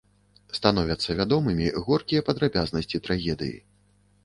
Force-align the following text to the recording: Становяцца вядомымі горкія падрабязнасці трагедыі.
Становяцца 0.59 1.17
вядомымі 1.19 1.67
горкія 1.91 2.25
падрабязнасці 2.31 3.05
трагедыі. 3.11 3.57